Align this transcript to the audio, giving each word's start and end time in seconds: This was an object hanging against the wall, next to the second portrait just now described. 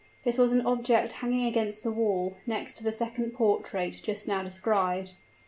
This 0.23 0.39
was 0.39 0.51
an 0.51 0.65
object 0.65 1.11
hanging 1.11 1.45
against 1.45 1.83
the 1.83 1.91
wall, 1.91 2.35
next 2.47 2.73
to 2.77 2.83
the 2.83 2.91
second 2.91 3.35
portrait 3.35 4.01
just 4.03 4.27
now 4.27 4.41
described. 4.41 5.13